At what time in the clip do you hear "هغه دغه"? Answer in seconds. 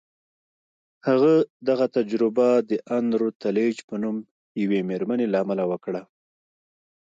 1.07-1.85